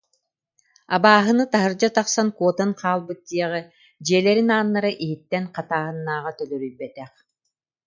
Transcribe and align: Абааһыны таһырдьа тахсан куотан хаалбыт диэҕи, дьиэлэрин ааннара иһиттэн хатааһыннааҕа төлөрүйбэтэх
Абааһыны 0.95 1.43
таһырдьа 1.51 1.89
тахсан 1.97 2.27
куотан 2.37 2.71
хаалбыт 2.79 3.19
диэҕи, 3.29 3.61
дьиэлэрин 4.05 4.49
ааннара 4.55 4.91
иһиттэн 5.05 5.45
хатааһыннааҕа 5.55 6.31
төлөрүйбэтэх 6.37 7.11